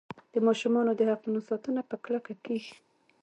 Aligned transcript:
د 0.33 0.35
ماشومانو 0.47 0.91
د 0.95 1.01
حقونو 1.09 1.39
ساتنه 1.49 1.81
په 1.89 1.95
کلکه 2.05 2.33
کیږي. 2.45 2.75